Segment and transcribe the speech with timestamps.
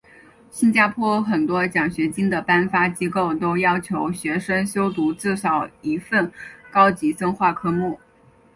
[0.49, 6.31] 新加坡很多奖学金的颁发机构都要求学生修读至少一份
[6.71, 7.99] 高级深化科目。